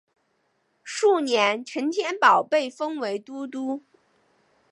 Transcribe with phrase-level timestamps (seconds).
[0.83, 3.83] 翌年陈添保被封为都督。